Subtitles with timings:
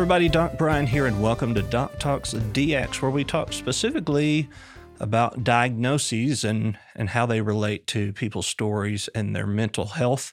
[0.00, 4.48] Everybody, Doc Brian here, and welcome to Doc Talks DX, where we talk specifically
[4.98, 10.32] about diagnoses and, and how they relate to people's stories and their mental health.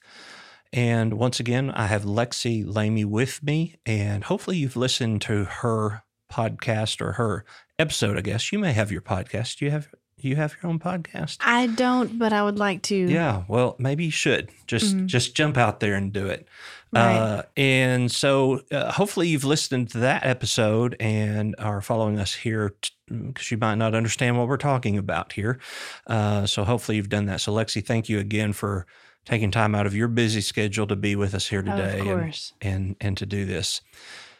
[0.71, 6.03] And once again, I have Lexi Lamey with me, and hopefully you've listened to her
[6.31, 7.43] podcast or her
[7.77, 8.17] episode.
[8.17, 9.57] I guess you may have your podcast.
[9.57, 11.37] Do you have you have your own podcast?
[11.41, 12.95] I don't, but I would like to.
[12.95, 15.05] Yeah, well, maybe you should just Mhm.
[15.07, 16.47] just jump out there and do it.
[16.93, 17.17] Right.
[17.17, 22.75] Uh, and so, uh, hopefully, you've listened to that episode and are following us here
[23.09, 25.59] because you might not understand what we're talking about here.
[26.07, 27.41] Uh, so, hopefully, you've done that.
[27.41, 28.85] So, Lexi, thank you again for
[29.25, 32.21] taking time out of your busy schedule to be with us here today of and,
[32.21, 32.53] course.
[32.61, 33.81] and and to do this.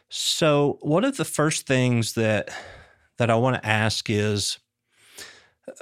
[0.10, 2.50] So, one of the first things that
[3.18, 4.58] that I want to ask is,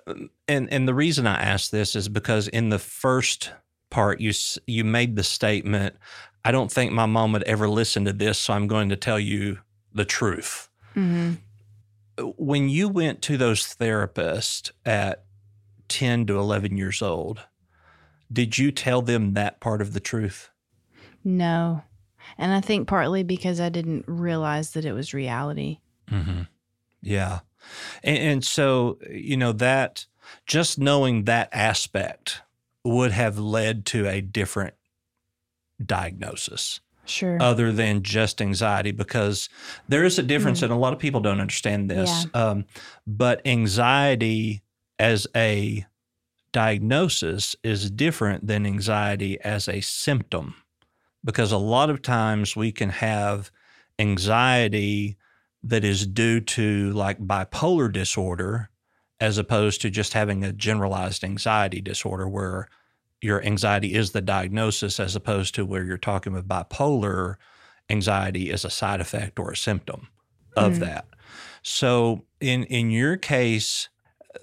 [0.08, 3.52] um, and and the reason I ask this is because in the first
[3.96, 4.34] part you
[4.68, 5.96] you made the statement,
[6.44, 9.18] I don't think my mom would ever listen to this, so I'm going to tell
[9.18, 9.60] you
[9.94, 10.68] the truth.
[10.94, 11.36] hmm
[12.18, 15.24] When you went to those therapists at
[15.88, 17.40] 10 to 11 years old,
[18.34, 20.50] did you tell them that part of the truth?
[21.24, 21.82] No.
[22.38, 25.80] And I think partly because I didn't realize that it was reality.
[26.12, 26.42] Mm-hmm.
[27.02, 27.40] Yeah.
[28.04, 30.06] And, and so, you know, that
[30.46, 32.42] just knowing that aspect
[32.86, 34.76] would have led to a different
[35.84, 37.38] diagnosis Sure.
[37.42, 39.48] other than just anxiety because
[39.88, 42.26] there is a difference, and a lot of people don't understand this.
[42.34, 42.66] Um,
[43.06, 44.64] but anxiety
[44.98, 45.86] as a
[46.52, 50.56] diagnosis is different than anxiety as a symptom
[51.24, 53.52] because a lot of times we can have
[54.00, 55.18] anxiety
[55.64, 58.70] that is due to like bipolar disorder
[59.20, 62.68] as opposed to just having a generalized anxiety disorder where
[63.26, 67.36] your anxiety is the diagnosis as opposed to where you're talking with bipolar
[67.90, 70.08] anxiety is a side effect or a symptom
[70.56, 70.80] of Mm.
[70.80, 71.06] that.
[71.64, 73.90] So in in your case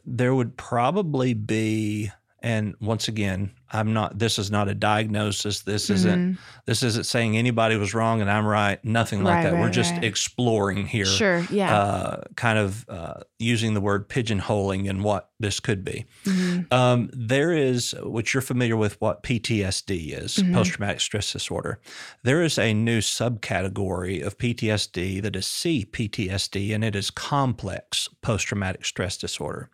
[0.04, 2.10] there would probably be
[2.40, 6.38] and once again I'm not this is not a diagnosis this isn't Mhm.
[6.66, 9.92] this isn't saying anybody was wrong and I'm right nothing like Right, that we're just
[9.92, 10.04] right.
[10.04, 11.46] exploring here Sure.
[11.50, 11.74] Yeah.
[11.76, 16.04] uh, kind of uh, using the word pigeonholing in what this could be.
[16.24, 16.72] Mhm.
[16.72, 20.54] Um, there is, which you're familiar with, what PTSD is, Mhm.
[20.54, 21.80] post traumatic stress disorder.
[22.22, 28.46] There is a new subcategory of PTSD that is CPTSD, and it is complex post
[28.46, 29.68] traumatic stress disorder.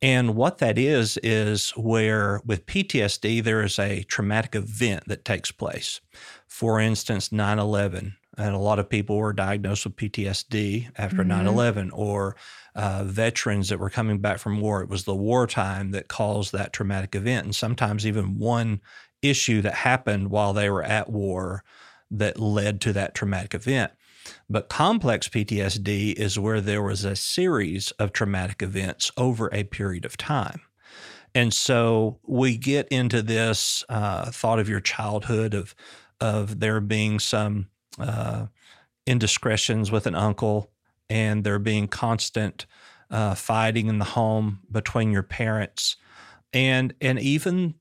[0.00, 5.50] And what that is, is where with PTSD, there is a traumatic event that takes
[5.50, 6.00] place.
[6.46, 8.16] For instance, 9 11.
[8.36, 11.26] And a lot of people were diagnosed with PTSD after Mhm.
[11.26, 12.36] 9 11, or
[12.74, 14.80] uh, veterans that were coming back from war.
[14.82, 17.46] It was the wartime that caused that traumatic event.
[17.46, 18.80] And sometimes even one
[19.22, 21.64] issue that happened while they were at war
[22.10, 23.90] that led to that traumatic event.
[24.48, 30.04] But complex PTSD is where there was a series of traumatic events over a period
[30.04, 30.60] of time.
[31.34, 35.74] And so we get into this uh, thought of your childhood of
[36.20, 37.68] of there being some
[37.98, 38.46] uh,
[39.06, 40.70] indiscretions with an uncle
[41.08, 42.66] and there being constant
[43.10, 45.96] uh, fighting in the home between your parents
[46.52, 47.74] and and even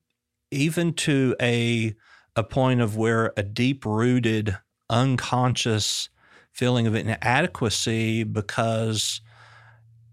[0.51, 1.95] even to a
[2.35, 4.57] a point of where a deep rooted
[4.89, 6.09] unconscious
[6.51, 9.19] feeling of inadequacy because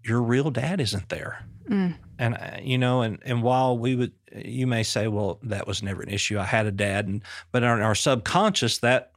[0.03, 1.95] your real dad isn't there Mm.
[2.19, 5.81] And uh, you know and and while we would you may say well that was
[5.83, 7.21] never an issue i had a dad and
[7.51, 9.11] but in our subconscious that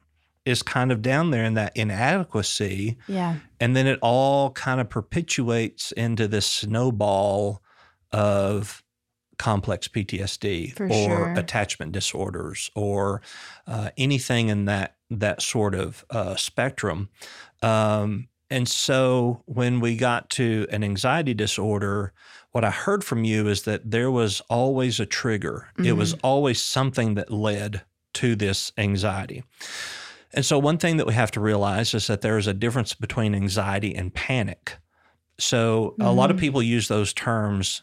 [0.44, 3.36] is kind of down there in that inadequacy Yeah.
[3.60, 7.62] and then it all kind of perpetuates into this snowball
[8.12, 8.82] of
[9.38, 11.32] complex PTSD For or sure.
[11.36, 13.20] attachment disorders or
[13.66, 17.08] uh, anything in that that sort of uh, spectrum.
[17.62, 22.12] Um, and so when we got to an anxiety disorder,
[22.52, 25.68] what I heard from you is that there was always a trigger.
[25.78, 27.82] It was always something that led
[28.14, 29.44] to this anxiety.
[30.32, 32.94] And so, one thing that we have to realize is that there is a difference
[32.94, 34.76] between anxiety and panic.
[35.38, 36.40] So, a lot of Mhm.
[36.40, 37.82] people use those terms,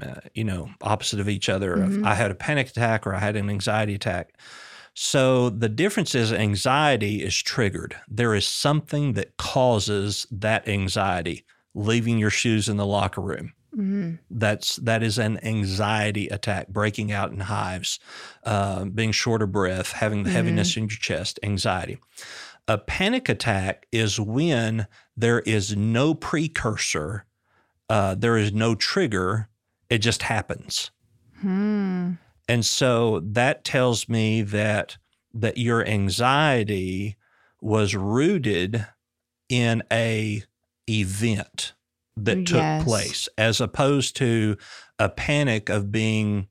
[0.00, 1.74] uh, you know, opposite of each other.
[1.74, 2.06] Of, Mhm.
[2.06, 4.34] I had a panic attack or I had an anxiety attack.
[4.94, 7.96] So the difference is anxiety is triggered.
[8.08, 11.44] There is something that causes that anxiety.
[11.74, 13.54] Leaving your shoes in the locker room.
[13.74, 14.16] Mm-hmm.
[14.30, 17.98] That's that is an anxiety attack, breaking out in hives,
[18.44, 20.34] uh, being short of breath, having the Mhm.
[20.34, 21.98] heaviness in your chest, anxiety.
[22.68, 24.86] A panic attack is when
[25.16, 27.24] there is no precursor,
[27.88, 29.48] uh, there is no trigger,
[29.88, 30.90] it just happens.
[31.40, 32.12] Hmm.
[32.48, 34.98] And so that tells me that
[35.34, 37.16] that your anxiety
[37.60, 38.86] was rooted
[39.48, 40.42] in a
[40.88, 41.72] event
[42.16, 42.84] that took Yes.
[42.84, 44.56] place as opposed to
[44.98, 46.48] a panic of being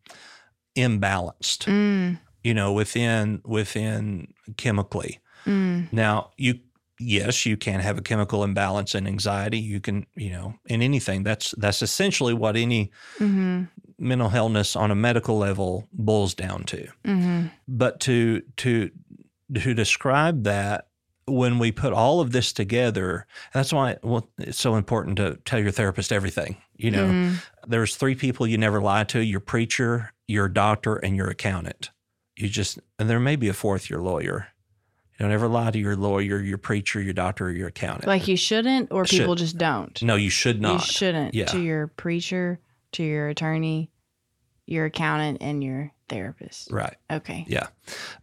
[0.76, 2.20] imbalanced, Mm.
[2.44, 5.20] you know, within within chemically.
[5.46, 5.92] Mm.
[5.92, 6.60] Now, you
[7.00, 9.58] yes, you can have a chemical imbalance in anxiety.
[9.60, 11.24] You can, you know, in anything.
[11.24, 13.64] That's that's essentially what any Mm-hmm.
[14.00, 16.88] mental illness on a medical level boils down to.
[17.06, 17.48] Mm-hmm.
[17.68, 18.92] But to to
[19.54, 20.88] to describe that
[21.32, 25.60] when we put all of this together, that's why well, it's so important to tell
[25.60, 26.58] your therapist everything.
[26.76, 27.44] You know, Mhm.
[27.68, 31.92] there's three people you never lie to: your preacher, your doctor, and your accountant.
[32.38, 34.48] You just and there may be a fourth, your lawyer.
[35.14, 38.08] You don't ever lie to your lawyer, your preacher, your doctor, or your accountant.
[38.08, 40.02] like you shouldn't, or Should- people just don't.
[40.02, 40.74] no, you should not.
[40.74, 41.36] You shouldn't.
[41.36, 41.46] Yeah.
[41.46, 42.60] To your preacher,
[42.94, 43.92] to your attorney,
[44.68, 46.72] your accountant, and your therapist.
[46.72, 46.96] Right.
[47.12, 47.46] Okay.
[47.48, 47.68] Yeah.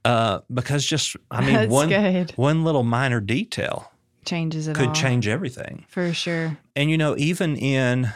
[0.04, 2.32] Uh, because just I mean That's one good.
[2.36, 3.90] one little minor detail
[4.24, 4.94] Changes it could all.
[4.94, 5.86] change everything.
[5.88, 6.58] for sure.
[6.76, 8.10] And you know, even in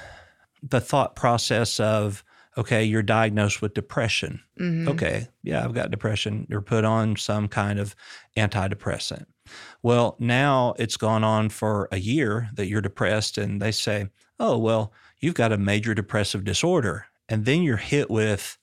[0.62, 2.22] the thought process of,
[2.58, 4.40] okay, you're diagnosed with depression.
[4.60, 4.88] Mhm.
[4.88, 6.46] Okay, yeah, I've got depression.
[6.50, 7.96] You're put on some kind of
[8.36, 9.24] antidepressant.
[9.82, 14.08] Well, now it's gone on for a year that you're depressed, and they say,
[14.38, 17.06] oh, well, you've got a major depressive disorder.
[17.32, 18.58] And then you're hit with,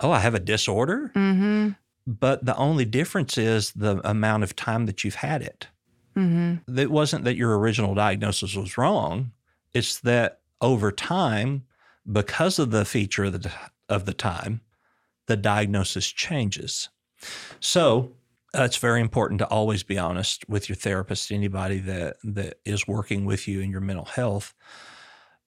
[0.00, 1.10] oh, I have a disorder.
[1.14, 1.76] Mhm.
[2.06, 5.68] But the only difference is the amount of time that you've had it
[6.14, 6.60] Mhm.
[6.78, 9.32] it wasn't that your original diagnosis was wrong.
[9.72, 11.64] It's that over time,
[12.10, 13.52] because of the feature of the,
[13.88, 14.60] of the time,
[15.26, 16.90] the diagnosis changes.
[17.60, 18.12] So
[18.54, 22.86] uh, it's very important to always be honest with your therapist, anybody that that is
[22.86, 24.52] working with you in your mental health.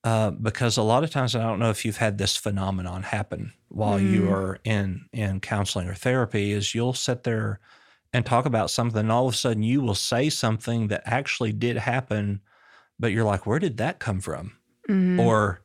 [0.06, 3.54] Uh, because a lot of times, I don't know if you've had this phenomenon happen
[3.70, 4.32] while you Mm.
[4.32, 6.52] are in in counseling or therapy.
[6.54, 7.60] Is you'll sit there
[8.14, 11.54] and talk about something, and all of a sudden you will say something that actually
[11.54, 12.42] did happen,
[13.00, 14.58] but you're like, where did that come from?
[14.90, 15.20] Mhm.
[15.20, 15.62] Or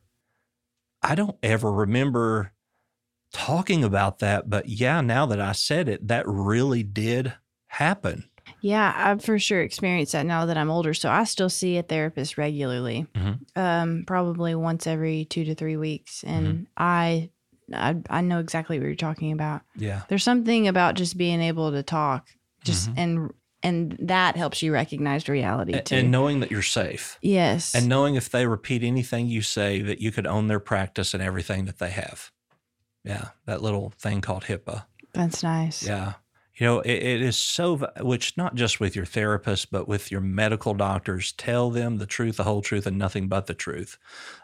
[1.03, 2.53] I don't ever remember
[3.33, 7.35] talking about that, but yeah, now that I said it, that really did
[7.67, 8.30] happen.
[8.61, 10.93] Yeah, I've for sure experienced that now that I'm older.
[10.93, 13.39] So I still see a therapist regularly, Mhm.
[13.55, 17.29] um, probably once every two to three weeks, and I,
[17.73, 19.61] I, I know exactly what you're talking about.
[19.77, 20.01] Yeah.
[20.09, 22.27] There's something about just being able to talk,
[22.63, 22.93] just Mhm.
[22.97, 23.33] and
[23.63, 25.95] and that helps you recognize reality too.
[25.97, 27.19] And knowing that you're safe.
[27.21, 31.13] yes, And knowing if they repeat anything you say, that you could own their practice
[31.13, 32.31] and everything that they have.
[33.03, 33.29] Yeah.
[33.45, 34.85] That little thing called HIPAA.
[35.13, 35.85] that's nice.
[35.85, 36.13] Yeah.
[36.61, 40.21] You know, it, it is so, which not just with your therapist, but with your
[40.21, 43.97] medical doctors, tell them the truth, the whole truth, and nothing but the truth.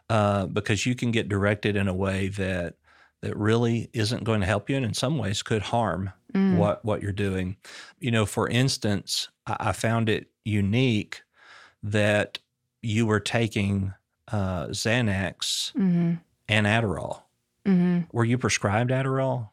[0.09, 2.73] Uh, because you can get directed in a way that
[3.21, 6.57] that really isn't going to help you and in some ways could harm Mm.
[6.57, 7.55] what what you're doing.
[7.99, 11.21] You know, for instance, I, I found it unique
[11.83, 12.39] that
[12.81, 13.93] you were taking
[14.31, 16.13] uh, Xanax Mm-hmm.
[16.49, 17.21] and Adderall.
[17.65, 17.99] Mm-hmm.
[18.11, 19.49] Were you prescribed Adderall,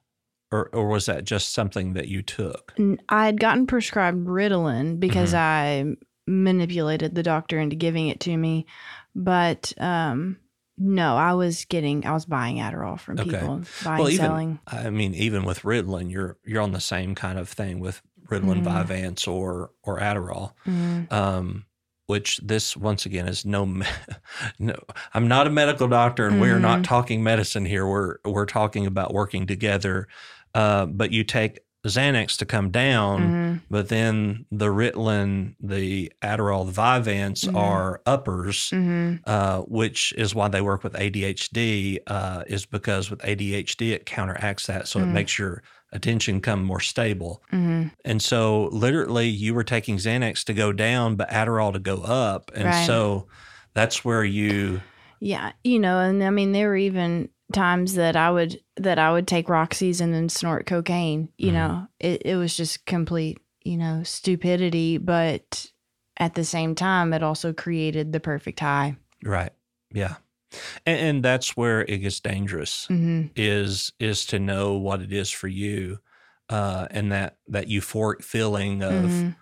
[0.54, 2.74] or or was that just something that you took?
[3.08, 5.96] I had gotten prescribed Ritalin because Mm-hmm.
[5.96, 5.96] I
[6.26, 8.66] manipulated the doctor into giving it to me,
[9.14, 10.38] but um,
[10.78, 13.30] no, I was getting, I was buying Adderall from Okay.
[13.30, 14.58] people, buying, Well, even selling.
[14.66, 18.62] I mean, even with Ritalin, you're you're on the same kind of thing with Ritalin,
[18.62, 18.86] Mhm.
[18.86, 20.52] Vyvanse, or or Adderall.
[20.66, 21.12] Mhm.
[21.12, 21.66] Um,
[22.06, 23.86] which this once again is no, me-
[24.58, 24.74] no.
[25.14, 26.84] I'm not a medical doctor, and we're not Mhm.
[26.84, 27.86] talking medicine here.
[27.86, 30.06] We're we're talking about working together.
[30.54, 33.60] Uh, but you take Xanax to come down, Mhm.
[33.70, 37.56] but then the Ritalin, the Adderall, the Vyvanse Mhm.
[37.58, 38.70] are uppers.
[38.70, 39.20] Mhm.
[39.26, 44.66] uh, which is why they work with ADHD, uh, is because with ADHD it counteracts
[44.66, 45.12] that, so it Mm.
[45.12, 47.42] makes your attention come more stable.
[47.52, 47.90] Mhm.
[48.04, 52.50] And so, literally, you were taking Xanax to go down, but Adderall to go up,
[52.54, 52.86] and Right.
[52.86, 53.26] so
[53.74, 54.80] that's where you.
[55.20, 59.12] Yeah, you know, and I mean, there were even times that I would that I
[59.12, 61.28] would take Roxy's and then snort cocaine.
[61.38, 61.54] You Mhm.
[61.54, 65.70] know, it it was just complete, you know, stupidity, but
[66.16, 68.96] at the same time, it also created the perfect high.
[69.24, 69.52] Right.
[69.92, 70.16] Yeah.
[70.86, 72.86] And, and that's where it gets dangerous.
[72.86, 75.98] hmm is is to know what it is for you
[76.48, 79.34] uh, and that that euphoric feeling of, Mhm.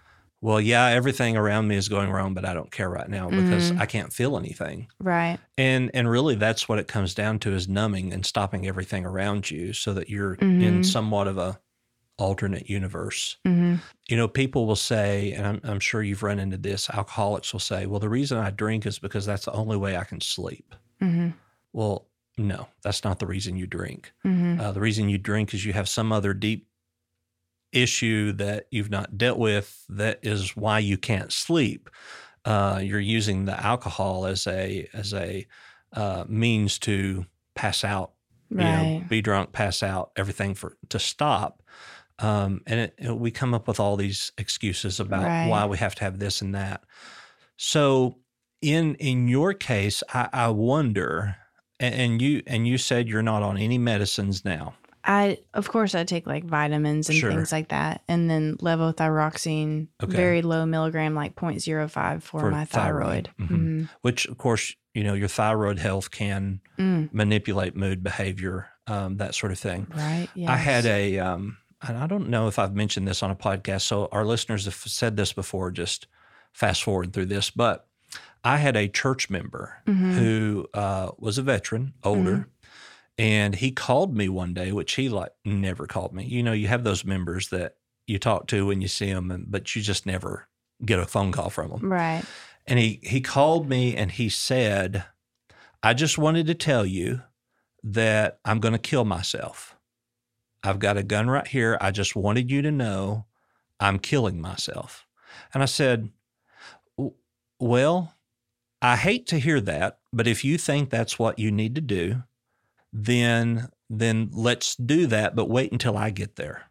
[0.43, 3.73] Well, yeah, everything around me is going wrong, but I don't care right now because
[3.73, 3.81] Mhm.
[3.81, 4.89] I can't feel anything.
[5.01, 5.39] Right.
[5.57, 9.51] And and really, that's what it comes down to is numbing and stopping everything around
[9.51, 10.85] you, so that you're in Mhm.
[10.85, 11.59] somewhat of a
[12.19, 13.39] alternate universe.
[13.45, 13.77] hmm
[14.09, 16.91] You know, people will say, and I'm, I'm sure you've run into this.
[16.91, 20.05] Alcoholics will say, "Well, the reason I drink is because that's the only way I
[20.05, 21.31] can sleep." hmm
[21.73, 24.13] Well, no, that's not the reason you drink.
[24.23, 26.67] hmm Uh, the reason you drink is you have some other deep
[27.73, 31.91] issue that you've not dealt with that is why you can't sleep.
[32.45, 35.47] Uh, you're using the alcohol as a as a
[35.95, 38.15] uh, means to pass out,
[38.57, 41.63] you know, be drunk, pass out, everything for to stop.
[42.19, 45.47] Um, and it, it- we come up with all these excuses about Right.
[45.49, 46.85] why we have to have this and that.
[47.57, 48.21] So
[48.61, 51.37] in in your case, I, I wonder,
[51.81, 54.75] and, and you and you said you're not on any medicines now.
[55.05, 57.31] I of course I take like vitamins and Sure.
[57.31, 60.13] things like that, and then levothyroxine, Okay.
[60.17, 63.31] very low milligram, like 0.05 for, For my thyroid.
[63.39, 63.51] thyroid.
[63.51, 63.89] Mhm.
[64.03, 66.85] which of course you know your thyroid health can Mhm.
[67.09, 70.29] Mm, manipulate mood behavior um, that sort of thing right.
[70.47, 73.83] I had a um, and i don't know if i've mentioned this on a podcast
[73.83, 76.07] so our listeners have said this before just
[76.53, 77.87] fast forward through this but
[78.45, 80.13] i had a church member Mhm.
[80.15, 82.49] who uh, was a veteran older
[83.19, 86.67] and he called me one day which he like never called me you know you
[86.69, 87.77] have those members that
[88.07, 90.49] you talk to when you see them and, but you just never
[90.85, 92.25] get a phone call from them Right.
[92.67, 95.05] and he he called me and he said,
[95.83, 97.23] "I just wanted to tell you
[97.85, 99.77] that I'm going to kill myself.
[100.65, 101.77] I've got a gun right here.
[101.81, 103.27] I just wanted you to know
[103.79, 105.07] I'm killing myself."
[105.55, 106.11] And I said,
[107.59, 108.15] "Well,
[108.81, 112.23] I hate to hear that, but if you think that's what you need to do,
[112.93, 116.71] then then let's do that, but wait until I get there.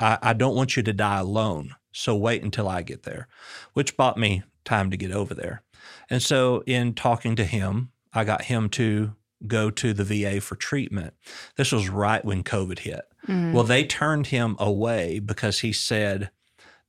[0.00, 1.74] I, I don't want you to die alone.
[1.92, 3.28] So wait until I get there,
[3.72, 5.62] which bought me time to get over there.
[6.10, 9.14] And so, in talking to him, I got him to
[9.46, 11.14] go to the VA for treatment.
[11.56, 13.02] This was right when COVID hit.
[13.26, 13.52] Mhm.
[13.52, 16.30] Well, they turned him away because he said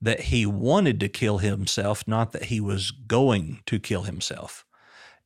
[0.00, 4.64] that he wanted to kill himself, not that he was going to kill himself.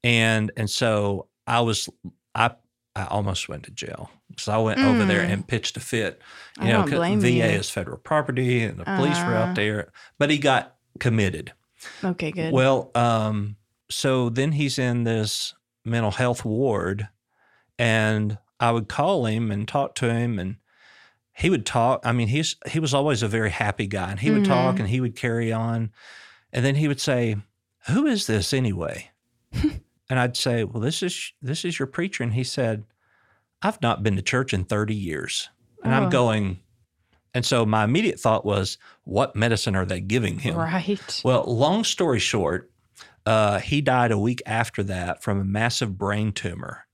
[0.04, 1.88] And and so I was
[2.34, 2.52] I
[2.94, 5.32] I almost went to jail because I went over there Mm.
[5.32, 6.20] and pitched a fit.
[6.58, 7.58] I You know, don't 'cause blame VA you.
[7.58, 9.90] is federal property, and the police were out there.
[10.18, 11.52] But he got committed.
[12.04, 12.30] Okay.
[12.30, 12.52] Good.
[12.52, 13.56] Well, um,
[13.88, 17.08] so then he's in this mental health ward,
[17.78, 20.56] and I would call him and talk to him, and
[21.32, 22.02] he would talk.
[22.04, 24.80] I mean, he's he was always a very happy guy, and he would talk Mhm.
[24.80, 25.90] and he would carry on,
[26.52, 27.36] and then he would say,
[27.88, 29.10] "Who is this anyway?"
[30.12, 32.84] and I'd say, "Well, this is this is your preacher," and he said,
[33.62, 35.48] "I've not been to church in thirty years,"
[35.82, 36.10] and I'm Oh.
[36.10, 36.60] going.
[37.32, 40.54] And so my immediate thought was, what medicine are they giving him?
[40.54, 41.20] right.
[41.24, 42.70] Well, long story short,
[43.24, 46.86] uh, he died a week after that from a massive brain tumor.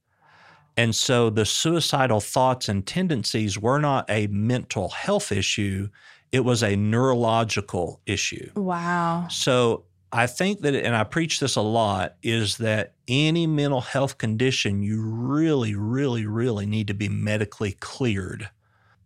[0.77, 5.89] And so the suicidal thoughts and tendencies were not a mental health issue,
[6.31, 8.53] it was a neurological issue.
[8.55, 9.27] wow.
[9.29, 14.17] So I think that, and I preach this a lot, is that any mental health
[14.19, 18.49] condition, you really, really, really need to be medically cleared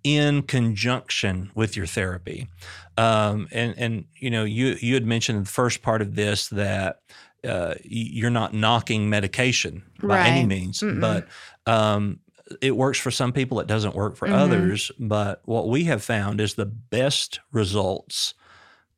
[0.04, 2.48] in conjunction with your therapy.
[2.96, 6.48] Um, and and you know, you you had mentioned in the first part of this
[6.48, 7.00] that
[7.46, 11.00] uh, you're not knocking medication by any means, Mm-mm.
[11.00, 11.26] but
[11.66, 12.20] um,
[12.60, 13.58] it works for some people.
[13.60, 14.34] It doesn't work for Mhm.
[14.34, 14.92] others.
[14.98, 18.34] But what we have found is the best results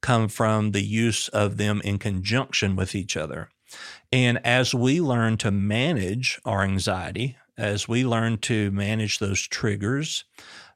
[0.05, 3.49] come from the use of them in conjunction with each other.
[4.13, 10.25] And as we learn to manage our anxiety, as we learn to manage those triggers,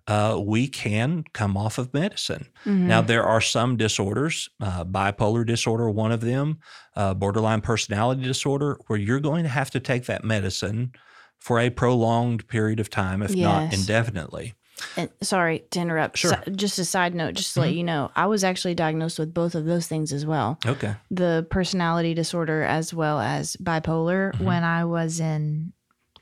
[0.06, 2.46] uh, we can come off of medicine.
[2.64, 3.06] Now, Mhm.
[3.06, 6.58] there are some disorders, uh, bipolar disorder, one of them,
[6.96, 10.92] uh, borderline personality disorder, where you're going to have to take that medicine
[11.38, 14.54] for a prolonged period of time, if not indefinitely.
[14.96, 16.18] And sorry to interrupt.
[16.18, 16.40] Sure.
[16.44, 17.76] Si- just a side note, just to let Mhm.
[17.76, 20.58] you know, I was actually diagnosed with both of those things as well.
[20.66, 20.94] Okay.
[21.10, 24.40] The personality disorder as well as bipolar Mhm.
[24.42, 25.72] when I was in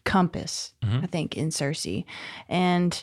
[0.04, 1.02] Compass, Mhm.
[1.02, 2.04] I think in Searcy.
[2.48, 3.02] And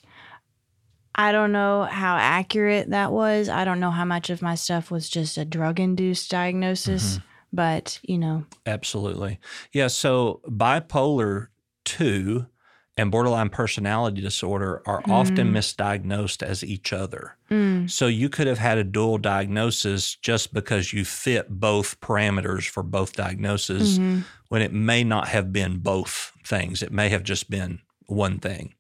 [1.16, 3.48] I don't know how accurate that was.
[3.50, 7.26] I don't know how much of my stuff was just a drug induced diagnosis, Mm-hmm.
[7.52, 9.40] but you know, Absolutely.
[9.74, 9.88] Yeah.
[9.88, 11.48] So bipolar
[11.86, 12.48] 2
[12.98, 15.58] and borderline personality disorder are often Mm.
[15.58, 17.38] misdiagnosed as each other.
[17.50, 22.68] mm, So you could have had a dual diagnosis just because you fit both parameters
[22.70, 26.84] for both diagnoses mhm, when it may not have been both things.
[26.84, 28.76] It may have just been one thing.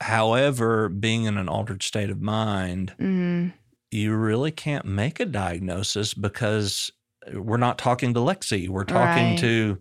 [0.00, 3.48] However, being in an altered state of mind, hmm
[3.90, 6.90] you really can't make a diagnosis because
[7.34, 8.66] we're not talking to Lexi.
[8.66, 9.38] We're talking Right.
[9.38, 9.78] to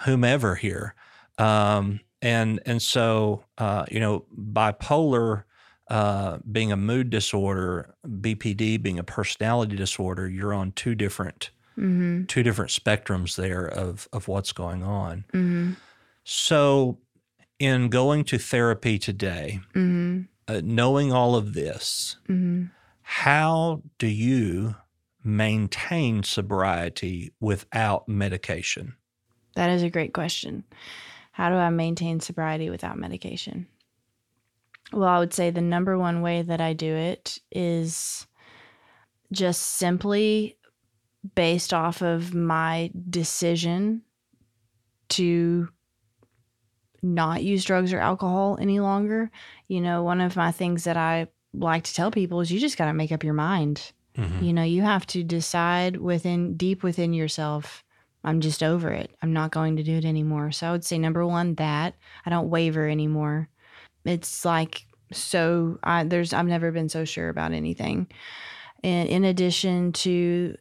[0.00, 0.96] whomever here.
[1.38, 5.44] Um, and and so uh, you know, bipolar
[5.88, 12.24] uh, being a mood disorder, BPD being a personality disorder, you're on two different hmm
[12.24, 15.24] two different spectrums there of of what's going on.
[15.32, 15.72] hmm
[16.24, 16.98] So,
[17.58, 22.64] in going to therapy today, hmm uh, knowing all of this, hmm
[23.02, 24.76] how do you
[25.22, 28.94] maintain sobriety without medication?
[29.56, 30.64] That is a great question.
[31.34, 33.66] How do I maintain sobriety without medication?
[34.92, 38.28] Well, I would say the number one way that I do it is
[39.32, 40.56] just simply
[41.34, 44.02] based off of my decision
[45.08, 45.68] to
[47.02, 49.28] not use drugs or alcohol any longer.
[49.66, 52.78] You know, one of my things that I like to tell people is you just
[52.78, 53.92] got to make up your mind.
[54.16, 54.40] Mhm.
[54.40, 57.83] You know, you have to decide within deep within yourself,
[58.24, 59.10] I'm just over it.
[59.22, 60.50] I'm not going to do it anymore.
[60.52, 63.48] So I would say number one, that I don't waver anymore.
[64.04, 68.08] It's like so I there's I've never been so sure about anything.
[68.82, 70.56] And in addition to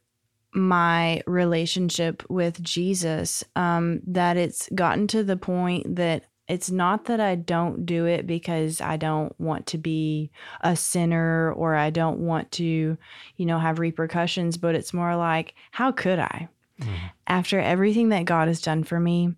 [0.54, 7.20] my relationship with Jesus, um, that it's gotten to the point that it's not that
[7.20, 10.30] I don't do it because I don't want to be
[10.62, 12.98] a sinner or I don't want to,
[13.38, 16.50] you know, have repercussions, but it's more like, how could I?
[16.82, 17.12] Mhm.
[17.28, 19.34] After everything that God has done for me,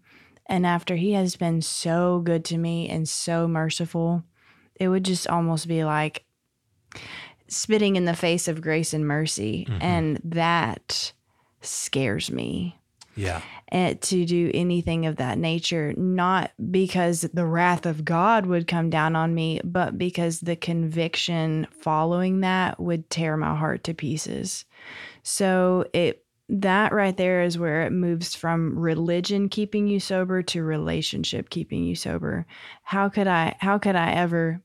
[0.48, 4.24] and after He has been so good to me and so merciful,
[4.80, 6.25] it would just almost be like
[7.48, 9.65] spitting in the face of grace and mercy.
[9.70, 9.77] Mhm.
[9.82, 11.13] And that
[11.62, 12.80] scares me
[13.15, 13.42] Yeah.
[13.70, 18.89] and to do anything of that nature, not because the wrath of God would come
[18.89, 24.65] down on me, but because the conviction following that would tear my heart to pieces.
[25.24, 30.64] So it that right there is where it moves from religion keeping you sober to
[30.64, 32.46] relationship keeping you sober.
[32.84, 34.62] How could I how could I ever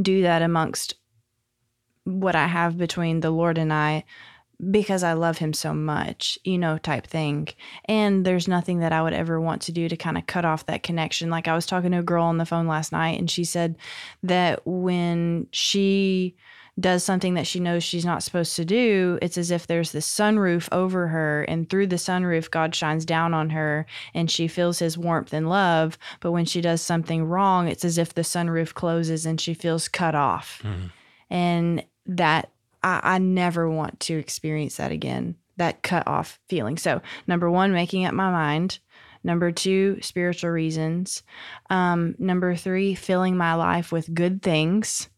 [0.00, 0.94] do that amongst
[2.04, 4.04] what I have between the Lord and I
[4.70, 7.48] because I love him so much, you know, type thing.
[7.86, 10.66] And there's nothing that I would ever want to do to kind of cut off
[10.66, 11.28] that connection.
[11.28, 13.76] Like I was talking to a girl on the phone last night and she said
[14.22, 16.36] that when she
[16.78, 20.08] does something that she knows she's not supposed to do, it's as if there's this
[20.12, 24.80] sunroof over her, and through the sunroof, God shines down on her and she feels
[24.80, 25.96] his warmth and love.
[26.20, 29.86] But when she does something wrong, it's as if the sunroof closes and she feels
[29.86, 30.62] cut off.
[30.64, 30.90] Mhm.
[31.30, 32.50] And that
[32.82, 36.76] I, I never want to experience that again, that cut off feeling.
[36.76, 38.78] So, number one, making up my mind.
[39.22, 41.22] Number two, spiritual reasons.
[41.70, 45.08] Um, number three, filling my life with good things.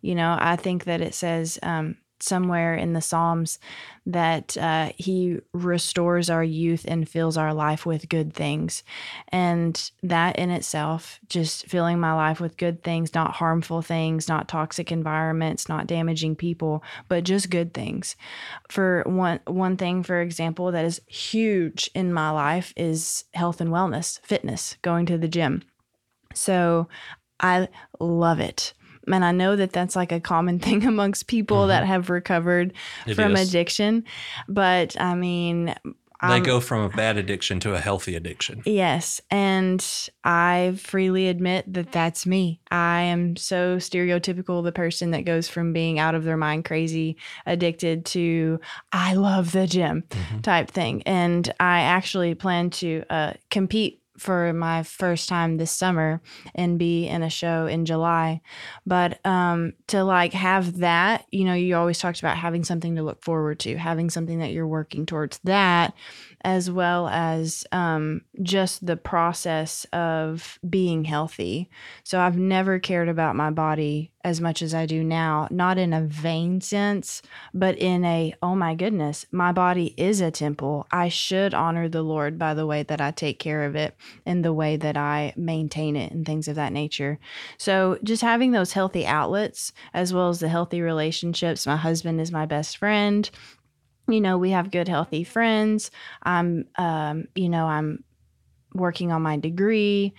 [0.00, 3.58] You know, I think that it says um, somewhere in the Psalms
[4.06, 8.82] that uh, He restores our youth and fills our life with good things.
[9.28, 14.48] And that in itself, just filling my life with good things, not harmful things, not
[14.48, 18.16] toxic environments, not damaging people, but just good things.
[18.68, 23.70] For one one thing, for example, that is huge in my life is health and
[23.70, 25.62] wellness, fitness, going to the gym.
[26.34, 26.88] So
[27.40, 27.68] I
[28.00, 28.72] love it.
[29.12, 31.68] And I know that that's like a common thing amongst people Mhm.
[31.68, 32.72] that have recovered
[33.06, 33.48] It from is.
[33.48, 34.04] addiction.
[34.48, 35.74] But I mean,
[36.20, 38.62] They I'm- go from a bad addiction to a healthy addiction.
[38.66, 39.20] Yes.
[39.30, 39.84] And
[40.24, 42.60] I freely admit that that's me.
[42.72, 47.16] I am so stereotypical the person that goes from being out of their mind crazy,
[47.46, 48.58] addicted to
[48.92, 50.42] I love the gym Mhm.
[50.42, 51.02] type thing.
[51.06, 56.20] And I actually plan to uh, compete for my first time this summer
[56.54, 58.40] and be in a show in July.
[58.86, 63.02] But um, to like have that, you know, you always talked about having something to
[63.02, 65.94] look forward to, having something that you're working towards that,
[66.42, 71.68] as well as um, just the process of being healthy.
[72.04, 75.92] So I've never cared about my body as much as I do now, not in
[75.92, 77.22] a vain sense,
[77.54, 80.86] but in a, oh my goodness, my body is a temple.
[80.90, 83.96] I should honor the Lord by the way that I take care of it
[84.26, 87.18] and the way that I maintain it and things of that nature.
[87.56, 91.66] So just having those healthy outlets as well as the healthy relationships.
[91.66, 93.28] My husband is my best friend.
[94.08, 95.90] You know, we have good, healthy friends.
[96.22, 98.04] I'm, um, you know, I'm
[98.74, 100.14] working on my degree.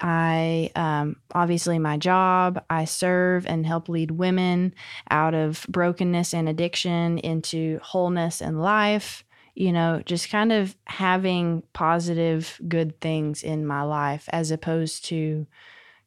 [0.00, 2.62] I um, obviously my job.
[2.68, 4.74] I serve and help lead women
[5.10, 9.24] out of brokenness and addiction into wholeness and life.
[9.54, 15.46] You know, just kind of having positive, good things in my life as opposed to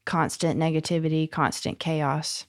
[0.04, 2.46] constant negativity, constant chaos.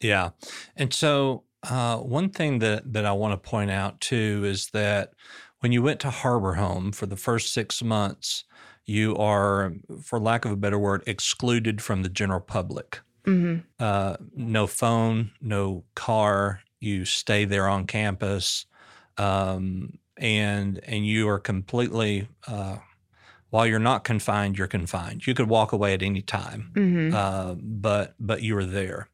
[0.00, 0.30] Yeah.
[0.76, 5.12] And so, uh, one thing that, that I want to point out too is that
[5.60, 8.44] when you went to Harbor Home for the first six months,
[8.86, 13.00] you are, for lack of a better word, excluded from the general public.
[13.24, 16.60] hmm Uh, no phone, no car.
[16.80, 18.66] You stay there on campus,
[19.18, 22.28] um, and and you are completely.
[22.46, 22.78] Uh,
[23.50, 25.26] while you're not confined, you're confined.
[25.26, 29.08] You could walk away at any time, hmm uh, but but you are there.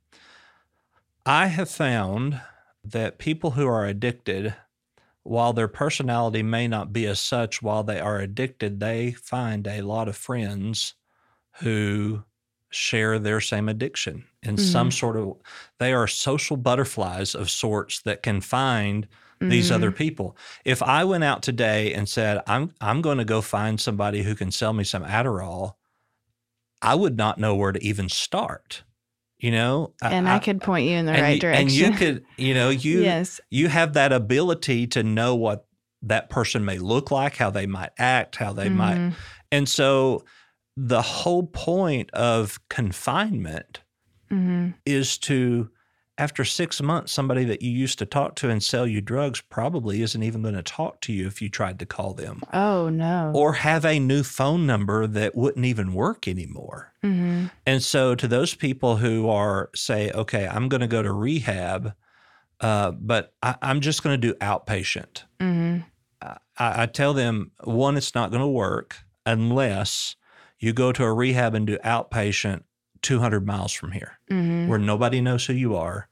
[1.29, 2.41] I have found
[2.85, 4.55] that people who are addicted,
[5.25, 9.81] while their personality may not be as such, while they are addicted, they find a
[9.81, 10.95] lot of friends
[11.63, 12.23] who
[12.71, 14.93] share their same addiction in some mm-hmm.
[14.93, 15.37] sort of
[15.79, 19.09] they are social butterflies of sorts that can find
[19.41, 19.99] these other mm-hmm.
[19.99, 20.37] people.
[20.65, 24.35] If I went out today and said, I'm I'm going to go find somebody who
[24.35, 25.75] can sell me some Adderall,
[26.81, 28.85] I would not know where to even start.
[29.39, 29.93] You know?
[30.03, 31.63] And I, could point you in the right you, direction.
[31.69, 33.41] And you could, you know, you yes.
[33.51, 35.67] you have that ability to know what
[36.03, 38.97] that person may look like, how they might act, how they might.
[38.97, 39.15] Mhm.
[39.53, 40.25] And so
[40.77, 43.81] the whole point of confinement
[44.31, 44.75] Mhm.
[44.85, 45.71] is to
[46.19, 50.01] after six months, somebody that you used to talk to and sell you drugs probably
[50.03, 53.33] isn't even going to talk to you if you tried to call them Oh no.
[53.35, 56.93] or have a new phone number that wouldn't even work anymore.
[57.03, 61.13] hmm And so, to those people who are, say, okay, I'm going to go to
[61.13, 61.93] rehab,
[62.61, 65.79] uh, but I, I'm just going to do outpatient, hmm
[66.23, 70.17] I, I tell them, one, it's not going to work unless
[70.59, 72.63] you go to a rehab and do outpatient
[73.03, 76.09] 200 miles from here hmm where nobody knows who you are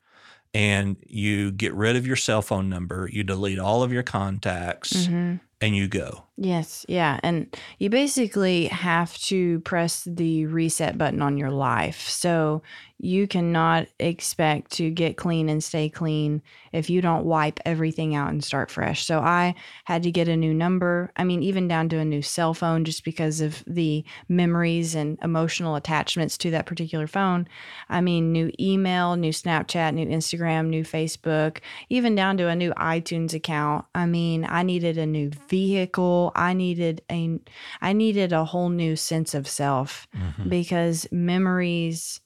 [0.52, 5.06] and you get rid of your cell phone number, you delete all of your contacts,
[5.06, 6.24] hmm and you go.
[6.36, 7.20] Yes, yeah.
[7.22, 12.08] And you basically have to press the reset button on your life.
[12.08, 12.62] So
[12.98, 16.40] you cannot expect to get clean and stay clean
[16.72, 19.04] if you don't wipe everything out and start fresh.
[19.04, 21.12] So I had to get a new number.
[21.16, 25.18] I mean, even down to a new cell phone just because of the memories and
[25.22, 27.46] emotional attachments to that particular phone.
[27.88, 31.58] I mean, new email, new Snapchat, new Instagram, new Facebook,
[31.90, 33.84] even down to a new iTunes account.
[33.94, 36.23] I mean, I needed a new vehicle.
[36.34, 37.38] I needed a
[37.80, 40.48] I needed a whole new sense of self Mm-hmm.
[40.48, 42.20] because memories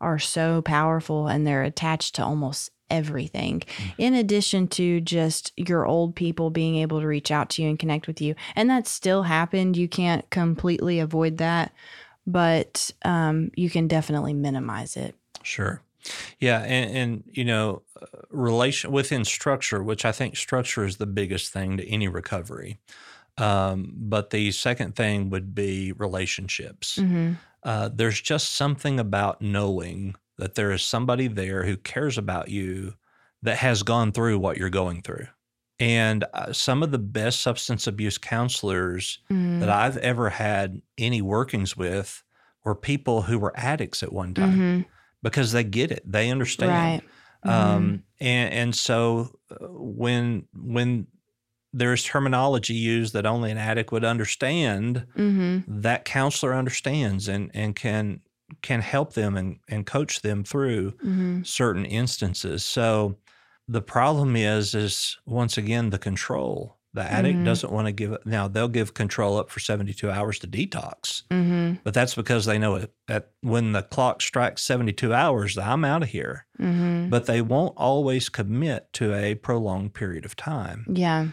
[0.00, 3.62] are so powerful and they're attached to almost everything
[3.96, 7.78] in addition to just your old people being able to reach out to you and
[7.78, 11.72] connect with you and that still happened you can't completely avoid that
[12.26, 15.82] but um, you can definitely minimize it Sure.
[16.40, 17.82] Yeah, and, and you know,
[18.30, 22.78] relation within structure, which I think structure is the biggest thing to any recovery.
[23.38, 26.96] Um, but the second thing would be relationships.
[26.96, 27.32] hmm
[27.64, 32.94] Uh, there's just something about knowing that there is somebody there who cares about you
[33.42, 35.26] that has gone through what you're going through.
[35.78, 39.60] And uh, some of the best substance abuse counselors Mm-hmm.
[39.60, 42.22] that I've ever had any workings with
[42.64, 44.80] were people who were addicts at one time hmm
[45.22, 46.70] because they get it, they understand.
[46.72, 47.02] right
[47.44, 47.50] Mm-hmm.
[47.50, 51.06] Um, and and so uh, when when
[51.72, 57.74] there's terminology used that only an addict would understand, hmm that counselor understands and and
[57.76, 58.20] can
[58.60, 62.64] can help them and, and coach them through hmm certain instances.
[62.64, 63.16] So
[63.68, 66.78] the problem is is once again the control.
[66.94, 67.44] The addict Mhm.
[67.46, 68.26] doesn't want to give it.
[68.26, 72.58] Now they'll give control up for 72 hours to detox, hmm but that's because they
[72.58, 76.44] know it at when the clock strikes 72 hours, I'm out of here.
[76.58, 81.28] hmm But they won't always commit to a prolonged period of time yeah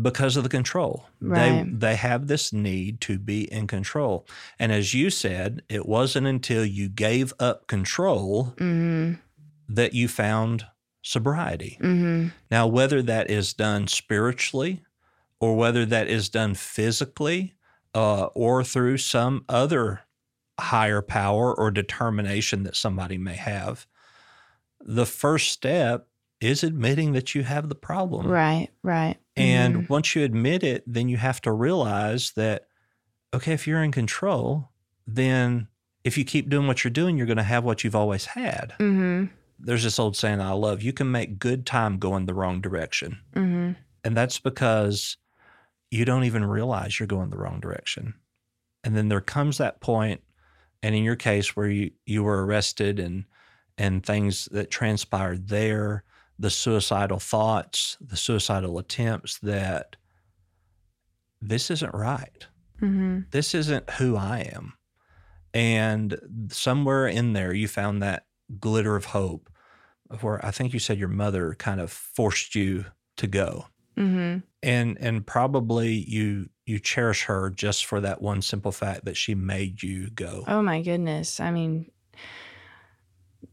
[0.00, 1.06] because of the control.
[1.20, 1.64] Right.
[1.70, 4.26] They they have this need to be in control.
[4.58, 9.14] And as you said, it wasn't until you gave up control hmm
[9.68, 10.66] that you found
[11.02, 11.78] sobriety.
[11.80, 14.82] hmm Now whether that is done spiritually
[15.40, 17.54] or whether that is done physically
[17.94, 20.00] uh, or through some other
[20.60, 23.86] higher power or determination that somebody may have,
[24.80, 26.08] the first step
[26.40, 28.26] is admitting that you have the problem.
[28.26, 29.88] right right And Mhm.
[29.88, 32.66] once you admit it, then you have to realize that,
[33.34, 34.70] okay, if you're in control,
[35.06, 35.68] then
[36.04, 38.74] if you keep doing what you're doing, you're going to have what you've always had.
[38.78, 39.26] hmm
[39.58, 43.20] There's this old saying I love you can make good time going the wrong direction.
[43.34, 43.72] hmm
[44.04, 45.16] And that's because
[45.90, 48.14] you don't even realize you're going the wrong direction.
[48.82, 50.22] And then there comes that point,
[50.82, 53.24] and in your case where you, you were arrested and
[53.78, 56.02] and things that transpired there,
[56.38, 59.96] the suicidal thoughts, the suicidal attempts that
[61.40, 62.46] this isn't right.
[62.78, 64.74] hmm This isn't who I am.
[65.54, 68.26] And somewhere in there, you found that
[68.58, 69.50] glitter of hope
[70.20, 73.66] where I think you said your mother kind of forced you to go.
[73.96, 74.38] Mm-hmm.
[74.62, 79.34] And and probably you you cherish her just for that one simple fact that she
[79.34, 80.44] made you go.
[80.46, 81.40] Oh my goodness.
[81.40, 81.90] I mean,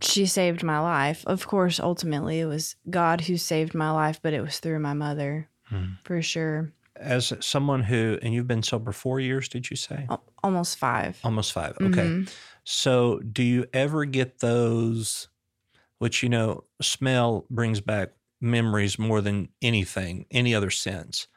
[0.02, 1.24] she saved my life.
[1.28, 4.94] Of course, ultimately it was God who saved my life, but it was through my
[4.94, 5.94] mother Hmm.
[6.04, 6.72] for sure.
[6.96, 10.08] As someone who and you've been sober 4 years, did you say?
[10.44, 11.20] Almost five.
[11.24, 11.78] Almost 5.
[11.82, 12.06] Okay.
[12.08, 12.30] Mhm.
[12.64, 15.28] So, do you ever get those,
[16.00, 21.28] which, you know, smell brings back memories more than anything, any other sense?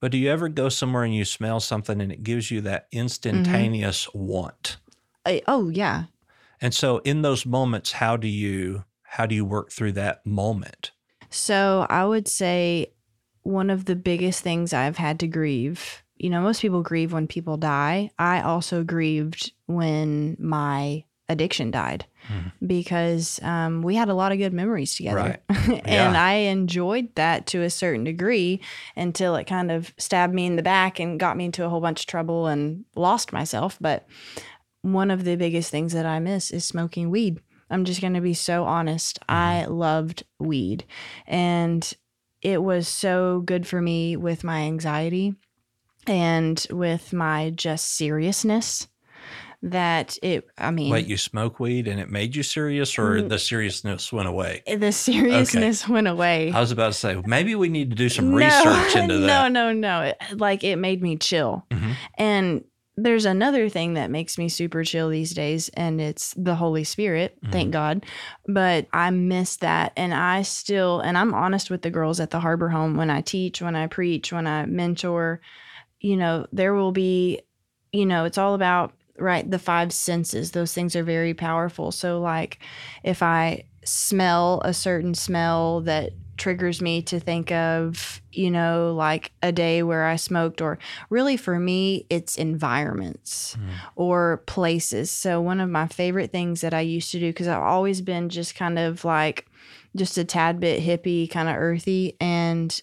[0.00, 2.88] But do you ever go somewhere and you smell something and it gives you that
[2.92, 4.78] instantaneous want?
[5.24, 6.04] I- oh yeah.
[6.62, 10.92] And so, in those moments, how do you how do you work through that moment?
[11.28, 12.92] So I would say
[13.42, 16.02] one of the biggest things I've had to grieve.
[16.16, 18.10] You know, most people grieve when people die.
[18.18, 22.52] I also grieved when my addiction died Mhm.
[22.66, 25.38] because um, we had a lot of good memories together.
[25.48, 26.12] and Yeah.
[26.16, 28.60] I enjoyed that to a certain degree
[28.96, 31.80] until it kind of stabbed me in the back and got me into a whole
[31.80, 33.78] bunch of trouble and lost myself.
[33.80, 34.06] But
[34.82, 37.40] one of the biggest things that I miss is smoking weed.
[37.70, 39.18] I'm just going to be so honest.
[39.28, 40.84] I loved weed
[41.26, 41.90] and
[42.42, 45.34] it was so good for me with my anxiety
[46.06, 48.88] and with my just seriousness
[49.64, 53.28] that it, I mean, Wait, you smoke weed and it made you serious, or Mm.
[53.28, 54.62] the seriousness went away?
[54.66, 56.50] the seriousness went away.
[56.50, 59.52] I was about to say maybe we need to do some research into no, that.
[59.52, 60.12] No, no, no.
[60.36, 61.64] Like it made me chill.
[61.70, 61.94] Mhm.
[62.18, 62.64] And
[63.02, 67.36] there's another thing that makes me super chill these days, and it's the Holy Spirit.
[67.50, 67.70] Thank mm-hmm.
[67.72, 68.06] God.
[68.46, 69.92] But I miss that.
[69.96, 73.20] And I still, and I'm honest with the girls at the Harbor Home when I
[73.20, 75.40] teach, when I preach, when I mentor,
[76.00, 77.40] you know, there will be,
[77.92, 80.52] you know, it's all about, right, the five senses.
[80.52, 81.92] Those things are very powerful.
[81.92, 82.58] So, like,
[83.02, 89.32] if I smell a certain smell that triggers me to think of, you know, like
[89.42, 90.78] a day where I smoked, or
[91.10, 93.68] really for me, it's environments mm.
[93.96, 95.10] or places.
[95.10, 98.28] So, one of my favorite things that I used to do, because I've always been
[98.28, 99.46] just kind of like
[99.96, 102.16] just a tad bit hippie, kind of earthy.
[102.20, 102.80] And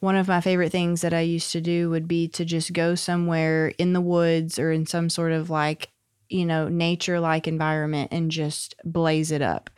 [0.00, 2.94] one of my favorite things that I used to do would be to just go
[2.94, 5.90] somewhere in the woods or in some sort of like,
[6.28, 9.70] you know, nature like environment and just blaze it up.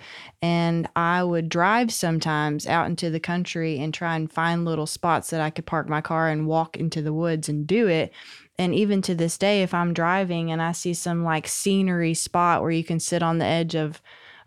[0.43, 5.31] And I would drive sometimes out into the country and try and find little spots
[5.31, 8.13] that I could park my car and walk into the woods and do it.
[8.59, 12.63] And even to this day, if I'm driving and I see some like scenery spot
[12.63, 14.03] where you can sit on the edge of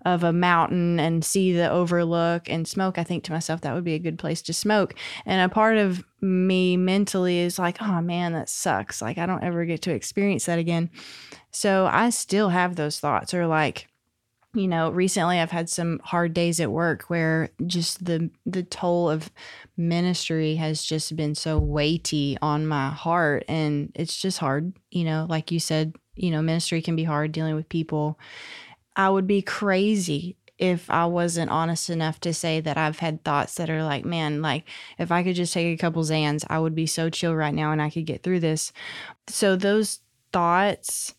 [0.05, 3.83] of a mountain and see the overlook and smoke, I think to myself that would
[3.83, 4.95] be a good place to smoke.
[5.25, 9.01] And a part of me mentally is like, oh man, that sucks.
[9.01, 10.89] Like I don't ever get to experience that again.
[11.51, 13.87] So I still have those thoughts or like
[14.55, 19.09] you know recently i've had some hard days at work where just the the toll
[19.09, 19.31] of
[19.77, 25.25] ministry has just been so weighty on my heart and it's just hard you know
[25.29, 28.19] like you said you know ministry can be hard dealing with people
[28.95, 33.55] i would be crazy if i wasn't honest enough to say that i've had thoughts
[33.55, 36.75] that are like man like if i could just take a couple xans i would
[36.75, 38.71] be so chill right now and i could get through this
[39.27, 39.99] so those
[40.31, 41.15] thoughts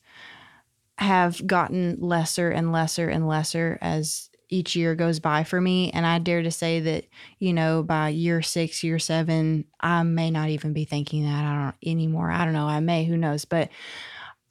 [0.98, 5.90] have gotten lesser and lesser and lesser as each year goes by for me.
[5.90, 7.06] And I dare to say that,
[7.38, 11.64] you know, by year six, year seven, I may not even be thinking that I
[11.64, 12.30] don't anymore.
[12.30, 12.66] I don't know.
[12.66, 13.44] I may, who knows?
[13.44, 13.70] But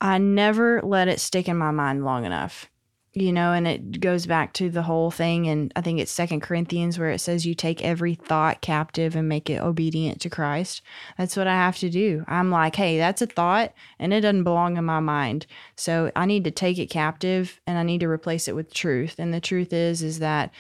[0.02, 2.70] I never let it stick in my mind long enough.
[3.16, 5.48] You know, and it goes back to the whole thing.
[5.48, 9.30] And I think it's Second Corinthians where it says you take every thought captive and
[9.30, 10.82] make it obedient to Christ.
[11.16, 12.26] That's what I have to do.
[12.28, 15.46] I'm like, hey, that's a thought and it doesn't belong in my mind.
[15.76, 19.20] So I need to take it captive and I need to replace it with truth.
[19.20, 20.52] And the truth is, is that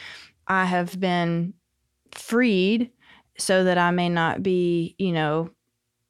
[0.48, 1.56] I have been
[2.12, 2.92] freed
[3.38, 5.50] so that I may not be, you know,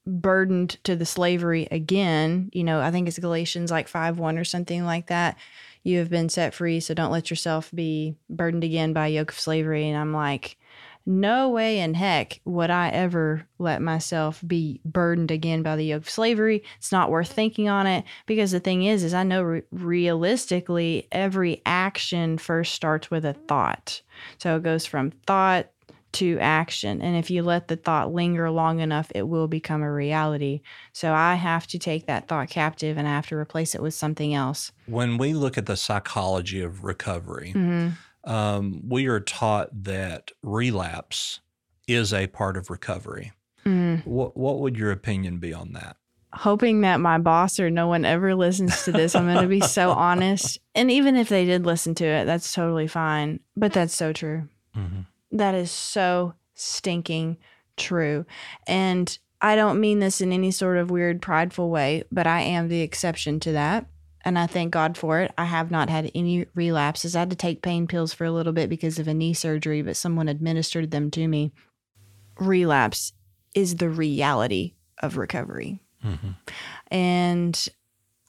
[0.05, 2.49] burdened to the slavery again.
[2.51, 5.37] You know, I think it's Galatians like 5 1 or something like that.
[5.83, 9.39] You have been set free, so don't let yourself be burdened again by yoke of
[9.39, 9.89] slavery.
[9.89, 10.57] And I'm like,
[11.05, 16.03] no way in heck would I ever let myself be burdened again by the yoke
[16.03, 16.63] of slavery.
[16.77, 21.09] It's not worth thinking on it because the thing is, is I know re- realistically
[21.11, 24.01] every action first starts with a thought.
[24.37, 25.69] So it goes from thought
[26.13, 27.01] to action.
[27.01, 30.61] And if you let the thought linger long enough, it will become a reality.
[30.93, 33.93] So I have to take that thought captive and I have to replace it with
[33.93, 34.71] something else.
[34.85, 37.53] When we look at the psychology of recovery,
[38.23, 41.39] um, we are taught that relapse
[41.87, 43.31] is a part of recovery.
[43.65, 44.05] Mhm.
[44.05, 45.97] What what would your opinion be on that?
[46.35, 49.15] hoping that my boss or no one ever listens to this.
[49.15, 50.57] I'm going to be so honest.
[50.75, 53.39] And even if they did listen to it, that's totally fine.
[53.55, 54.49] But that's so true.
[54.75, 55.01] Mm-hmm.
[55.33, 57.37] That is so stinking
[57.75, 58.25] true.
[58.67, 62.69] And I don't mean this in any sort of weird, prideful way, but I am
[62.69, 63.87] the exception to that.
[64.23, 65.33] And I thank God for it.
[65.37, 67.13] I have not had any relapses.
[67.13, 69.81] I had to take pain pills for a little bit because of a knee surgery,
[69.81, 71.51] but someone administered them to me.
[72.39, 73.11] Relapse
[73.53, 75.81] is the reality of recovery.
[76.05, 76.31] Mm-hmm.
[76.87, 77.67] And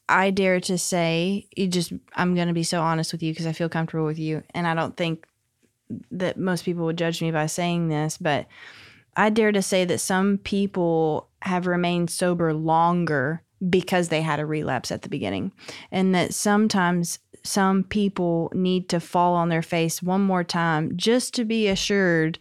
[0.09, 3.47] I dare to say, you just, I'm going to be so honest with you because
[3.47, 4.43] I feel comfortable with you.
[4.53, 5.27] And I don't think
[6.11, 8.47] that most people would judge me by saying this, but
[9.17, 14.47] I dare to say that some people have remained sober longer because they had a
[14.47, 15.53] relapse at the beginning.
[15.91, 21.35] And that sometimes some people need to fall on their face one more time just
[21.35, 22.39] to be assured,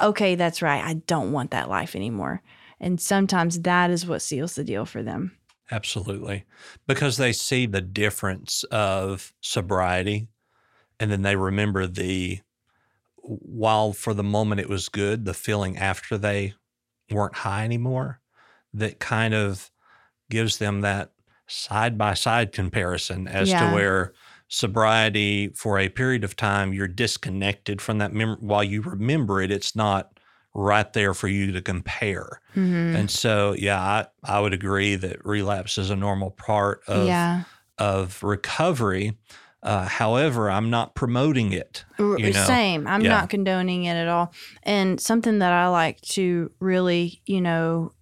[0.00, 0.82] okay, that's right.
[0.82, 2.42] I don't want that life anymore.
[2.80, 5.36] And sometimes that is what seals the deal for them.
[5.70, 6.44] Absolutely.
[6.86, 10.28] Because they see the difference of sobriety
[10.98, 12.40] and then they remember the,
[13.22, 16.54] while for the moment it was good, the feeling after they
[17.10, 18.20] weren't high anymore
[18.72, 19.70] that kind of
[20.30, 21.10] gives them that
[21.48, 23.68] side by side comparison as Yeah.
[23.70, 24.12] to where
[24.46, 29.50] sobriety for a period of time you're disconnected from that mem- while you remember it
[29.50, 30.18] it's not
[30.54, 32.96] right there for you to compare Mm-hmm.
[32.96, 37.44] and so yeah I, I would agree that relapse is a normal part of yeah.
[37.78, 39.16] of recovery
[39.62, 42.86] uh, however i'm not promoting it you know, Same.
[42.86, 43.10] I'm yeah.
[43.10, 44.32] not condoning it at all.
[44.62, 47.92] And something that I like to really, you know,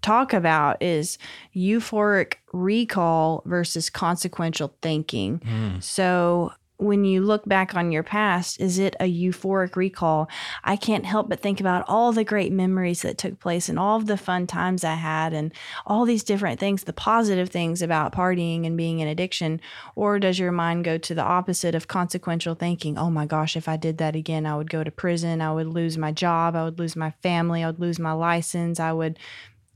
[0.00, 1.18] talk about is
[1.56, 5.40] euphoric recall versus consequential thinking.
[5.40, 10.28] Mm, So when you look back on your past, is it a euphoric recall?
[10.64, 13.96] I can't help but think about all the great memories that took place and all
[13.96, 15.52] of the fun times I had and
[15.86, 19.60] all these different things, the positive things about partying and being in addiction.
[19.94, 22.98] Or does your mind go to the opposite of consequential thinking?
[22.98, 25.40] Oh my gosh, if I did that again, I would go to prison.
[25.40, 26.56] I would lose my job.
[26.56, 27.62] I would lose my family.
[27.62, 28.80] I would lose my license.
[28.80, 29.18] I would,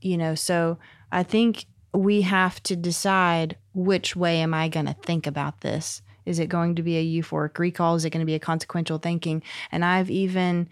[0.01, 0.77] you know, so
[1.11, 6.01] I think we have to decide which way am I going to think about this?
[6.27, 7.95] Is it going to be a euphoric recall?
[7.95, 9.41] Is it going to be a consequential thinking?
[9.71, 10.67] And I've even,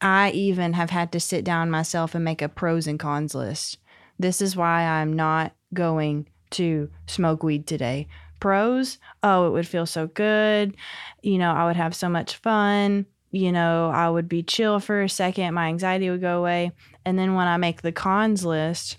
[0.00, 3.78] I even have had to sit down myself and make a pros and cons list.
[4.18, 8.06] This is why I'm not going to smoke weed today.
[8.38, 10.76] Pros, oh, it would feel so good.
[11.22, 13.06] You know, I would have so much fun.
[13.32, 15.54] You know, I would be chill for a second.
[15.54, 16.70] My anxiety would go away.
[17.04, 18.98] And then when I make the cons list,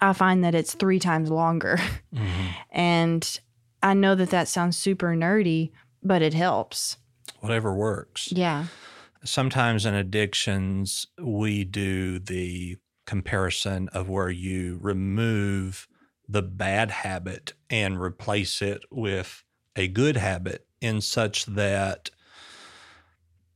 [0.00, 1.78] I find that it's three times longer.
[2.14, 2.50] mhm.
[2.70, 3.40] And
[3.82, 5.70] I know that that sounds super nerdy,
[6.02, 6.96] but it helps.
[7.40, 8.66] whatever works Yeah.
[9.24, 15.86] sometimes in addictions we do the comparison of where you remove
[16.28, 19.44] the bad habit and replace it with
[19.76, 22.10] a good habit in such that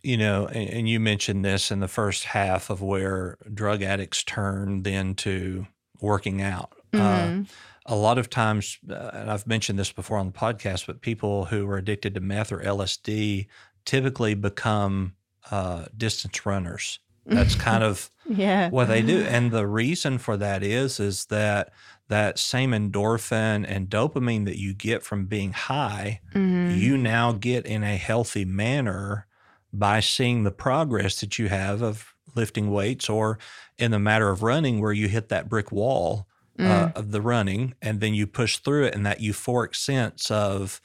[0.02, 4.22] you know and, and you mentioned this in the first half of where drug addicts
[4.24, 5.66] turn then to
[6.00, 7.46] working out uh, Mhm.
[7.90, 11.46] A lot of times, uh, and I've mentioned this before on the podcast, but people
[11.46, 13.46] who are addicted to meth or LSD
[13.84, 15.14] typically become
[15.50, 17.00] uh, distance runners.
[17.26, 18.70] That's kind of yeah.
[18.70, 21.72] what they do, and the reason for that is is that
[22.08, 26.76] that same endorphin and dopamine that you get from being high, Mhm.
[26.78, 29.26] you now get in a healthy manner
[29.72, 33.38] by seeing the progress that you have of lifting weights, or
[33.78, 36.26] in the matter of running, where you hit that brick wall
[36.60, 36.70] Mm.
[36.70, 40.80] uh, of the running, and then you push through it, and that euphoric sense of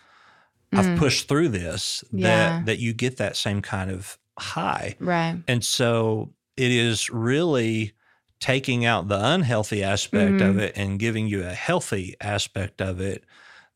[0.74, 0.98] I've Mm.
[0.98, 2.04] pushed through this.
[2.12, 2.28] Yeah.
[2.60, 5.38] That that you get that same kind of high, right.
[5.48, 7.94] and so it is really
[8.40, 10.62] taking out the unhealthy aspect of Mhm.
[10.62, 13.24] it and giving you a healthy aspect of it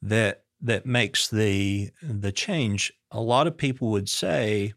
[0.01, 2.91] that that makes the the change.
[3.11, 4.73] A lot of people would say,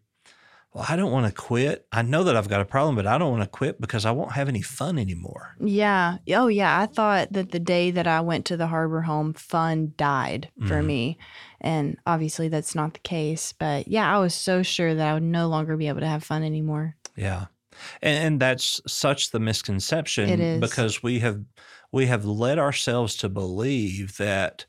[0.74, 1.86] "Well, I don't want to quit.
[1.92, 4.10] I know that I've got a problem, but I don't want to quit because I
[4.10, 6.18] won't have any fun anymore." Yeah.
[6.34, 6.80] Oh, yeah.
[6.80, 10.80] I thought that the day that I went to the harbor home, fun died for
[10.82, 10.86] Mhm.
[10.86, 11.18] me.
[11.60, 13.52] And obviously, that's not the case.
[13.52, 16.24] But yeah, I was so sure that I would no longer be able to have
[16.24, 16.96] fun anymore.
[17.16, 17.46] Yeah.
[18.02, 20.60] And, and that's such the misconception It is.
[20.60, 21.40] because we have
[21.90, 24.64] we have led ourselves to believe that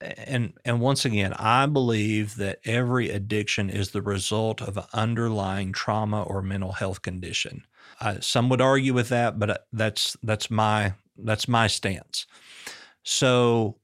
[0.00, 5.72] and and once again, I believe that every addiction is the result of an underlying
[5.72, 7.64] trauma or mental health condition.
[8.00, 12.26] Uh, some would argue with that, but uh, that's that's my that's my stance.
[13.02, 13.76] So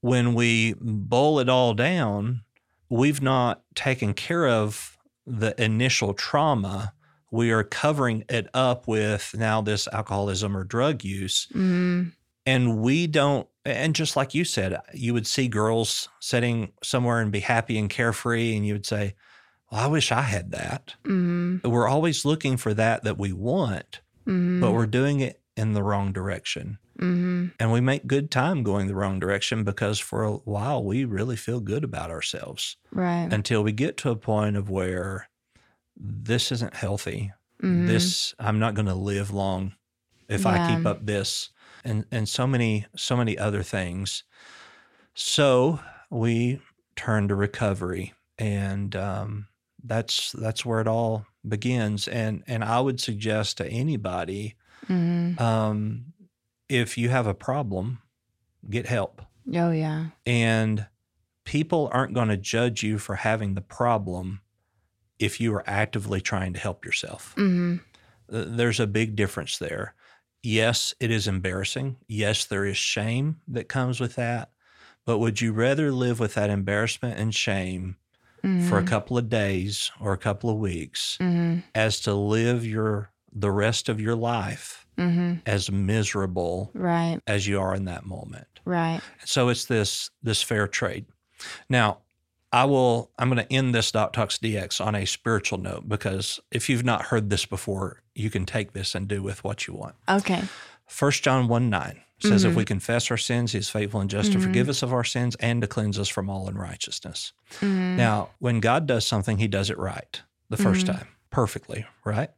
[0.00, 2.42] when we boil it all down,
[2.88, 4.96] we've not taken care of
[5.26, 6.92] the initial trauma.
[7.30, 11.46] We are covering it up with now this alcoholism or drug use.
[11.52, 12.12] Mm,
[12.46, 13.46] And we don't,
[13.76, 17.88] and just like you said, you would see girls sitting somewhere and be happy and
[17.90, 19.14] carefree, and you would say,
[19.70, 20.94] Well, I wish I had that.
[21.04, 25.72] hmm We're always looking for that that we want, hmm but we're doing it in
[25.72, 26.78] the wrong direction.
[26.98, 31.04] hmm And we make good time going the wrong direction because for a while we
[31.04, 33.28] really feel good about ourselves Right.
[33.32, 35.28] until we get to a point of where
[35.96, 37.32] this isn't healthy.
[37.62, 37.86] Mhm.
[37.86, 39.74] This I'm not going to live long
[40.28, 41.50] if I keep up this
[41.84, 44.24] and and so many so many other things.
[45.14, 46.60] So we
[46.96, 49.46] turn to recovery and um,
[49.82, 54.56] that's that's where it all begins and and I would suggest to anybody
[54.88, 55.38] Mhm.
[55.40, 56.12] um,
[56.68, 58.00] if you have a problem,
[58.70, 59.22] get help.
[59.54, 60.06] Oh yeah.
[60.24, 60.86] And
[61.44, 64.40] people aren't going to judge you for having the problem
[65.18, 67.34] if you are actively trying to help yourself.
[67.36, 67.76] hmm
[68.30, 69.94] Uh, There's a big difference there.
[70.42, 71.96] Yes, it is embarrassing.
[72.06, 74.52] Yes, there is shame that comes with that.
[75.04, 77.96] But would you rather live with that embarrassment and shame
[78.58, 83.12] for a couple of days or a couple of weeks hmm as to live your
[83.32, 87.20] the rest of your life hmm as miserable Right.
[87.26, 88.60] as you are in that moment.
[88.64, 89.02] Right.
[89.24, 91.06] So it's this this fair trade.
[91.68, 92.02] Now,
[92.52, 96.40] I will I'm going to end this Doc Talks DX on a spiritual note because
[96.50, 99.74] if you've not heard this before, you can take this and do with what you
[99.74, 99.96] want.
[100.08, 100.42] Okay.
[100.98, 102.48] 1 John 1 9 says, Mhm.
[102.48, 104.42] If we confess our sins, he is faithful and just to Mhm.
[104.42, 107.32] forgive us of our sins and to cleanse us from all unrighteousness.
[107.60, 107.96] Mhm.
[107.96, 110.20] Now, when God does something, he does it right
[110.50, 110.92] the 1st Mhm.
[110.94, 112.30] time, perfectly, right?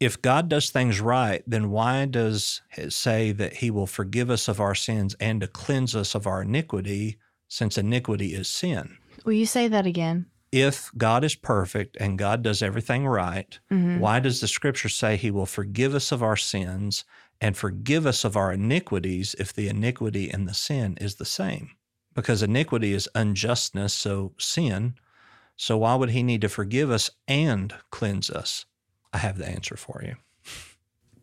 [0.00, 4.48] If God does things right, then why does it say that he will forgive us
[4.48, 8.96] of our sins and to cleanse us of our iniquity, since iniquity is sin?
[9.24, 10.26] Will you say that again?
[10.50, 13.98] If God is perfect and God does everything right, Mhm.
[14.00, 17.04] why does the scripture say he will forgive us of our sins
[17.40, 21.70] and forgive us of our iniquities if the iniquity and the sin is the same?
[22.14, 24.96] Because iniquity is unjustness, so sin.
[25.56, 28.66] So why would he need to forgive us and cleanse us?
[29.12, 30.16] I have the answer for you.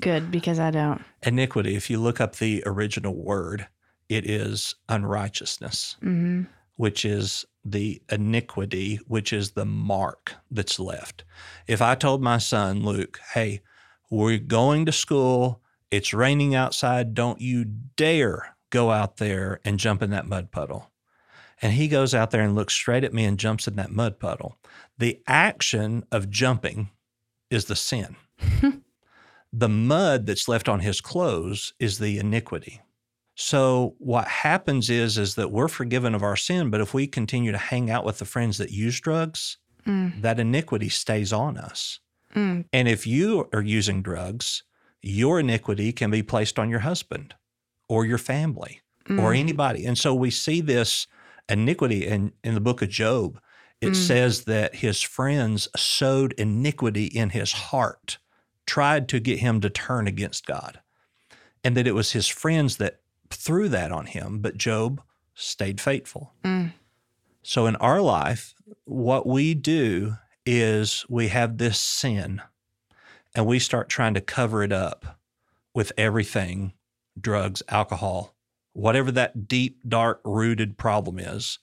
[0.01, 1.01] Good, because I don't.
[1.23, 3.67] Iniquity, if you look up the original word,
[4.07, 6.43] it is unrighteousness, hmm
[6.77, 11.23] which is the iniquity, which is the mark that's left.
[11.67, 13.61] If I told my son, Luke, hey,
[14.09, 20.01] we're going to school, it's raining outside, don't you dare go out there and jump
[20.01, 20.91] in that mud puddle.
[21.61, 24.19] And he goes out there and looks straight at me and jumps in that mud
[24.19, 24.57] puddle.
[24.97, 26.89] The action of jumping
[27.49, 28.15] is the sin.
[29.53, 32.81] the mud that's left on his clothes is the iniquity.
[33.41, 37.53] So what happens is is that we're forgiven of our sin, but if we continue
[37.53, 40.21] to hang out with the friends that use drugs, Mm.
[40.21, 42.01] that iniquity stays on us.
[42.35, 42.65] Mm.
[42.73, 44.63] And if you are using drugs,
[45.01, 47.33] your iniquity can be placed on your husband
[47.87, 49.39] or your family or Mm.
[49.39, 49.85] anybody.
[49.85, 51.07] And so we see this
[51.47, 53.39] iniquity in, in the book of Job.
[53.79, 53.95] It Mm.
[53.95, 58.17] says that his friends sowed iniquity in his heart,
[58.67, 60.81] tried to get him to turn against God,
[61.63, 65.01] and that it was his friends that threw that on him, but Job
[65.33, 66.33] stayed faithful.
[66.43, 66.73] Mm.
[67.41, 68.53] So in our life,
[68.85, 72.41] what we do is we have this sin
[73.35, 75.19] and we start trying to cover it up
[75.73, 76.73] with everything
[77.19, 78.35] drugs, alcohol,
[78.73, 81.59] whatever that deep, dark, rooted problem is,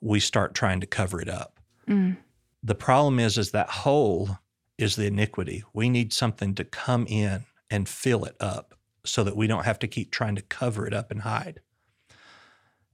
[0.00, 1.58] we start trying to cover it up.
[1.88, 2.16] Mm.
[2.62, 4.38] The problem is, is that hole
[4.78, 5.64] is the iniquity.
[5.72, 8.74] We need something to come in and fill it up
[9.04, 11.60] so that we don't have to keep trying to cover it up and hide.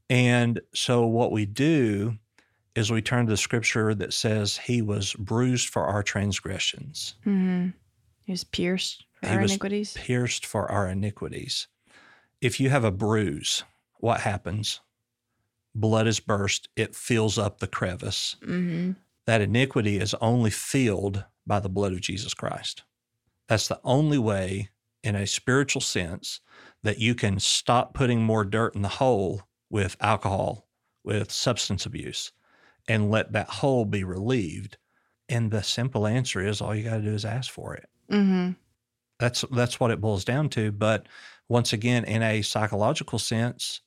[0.08, 2.18] And so what we do
[2.74, 7.74] is we turn to the scripture that says he was bruised for our transgressions, Mhm.
[8.24, 9.92] He was pierced for He our was iniquities.
[9.94, 11.66] pierced for our iniquities.
[12.40, 13.64] If you have a bruise,
[13.98, 14.80] what happens?
[15.74, 18.36] Blood is burst, it fills up the crevice.
[18.42, 18.92] hmm
[19.26, 22.82] That iniquity is only filled by the blood of Jesus Christ.
[23.48, 24.70] That's the only way,
[25.03, 26.40] in a spiritual sense,
[26.82, 30.66] that you can stop putting more dirt in the hole with alcohol,
[31.05, 32.32] with substance abuse,
[32.88, 34.76] and let that hole be relieved.
[35.28, 37.88] And the simple answer is all you got to do is ask for it.
[38.09, 38.51] hmm
[39.18, 40.72] That's that's what it boils down to.
[40.72, 41.07] But
[41.48, 43.80] once again, in a psychological sense,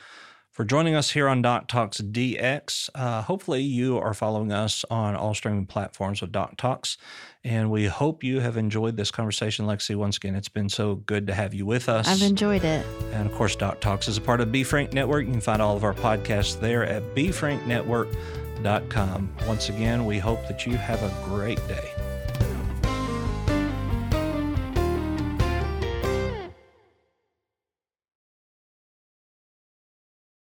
[0.56, 2.90] for joining us here on Doc Talks DX.
[2.96, 6.98] Uh, hopefully, you are following us on all streaming platforms with Doc Talks.
[7.44, 9.98] And we hope you have enjoyed this conversation, Lexi.
[9.98, 12.08] Once again, it's been so good to have you with us.
[12.08, 12.86] I've enjoyed it.
[13.12, 15.26] And of course, Doc Talks is a part of B Frank Network.
[15.26, 19.36] You can find all of our podcasts there at bfranknetwork.com.
[19.46, 21.95] Once again, we hope that you have a great day.